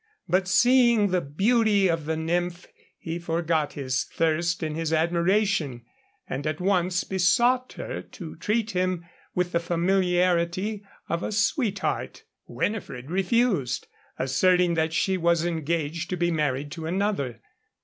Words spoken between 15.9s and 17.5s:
to be married to another.